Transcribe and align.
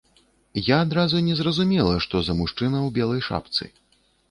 Я 0.67 0.77
адразу 0.85 1.21
не 1.27 1.35
зразумела, 1.41 1.93
што 2.07 2.15
за 2.29 2.33
мужчына 2.41 2.77
ў 2.87 2.89
белай 2.99 3.21
шапцы. 3.31 3.71